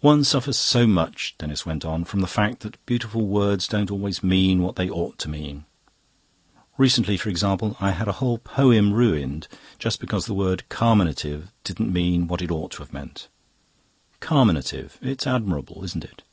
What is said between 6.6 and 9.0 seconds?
Recently, for example, I had a whole poem